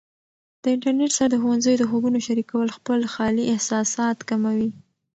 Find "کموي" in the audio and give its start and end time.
4.29-4.69